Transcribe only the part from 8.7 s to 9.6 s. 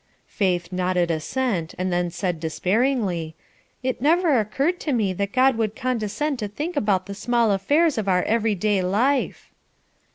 life."